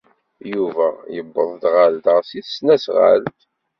Yuba 0.53 0.85
yewweḍ-d 1.15 1.63
ɣer 1.73 1.91
da 2.03 2.15
s 2.27 2.29
tesnasɣalt. 2.45 3.39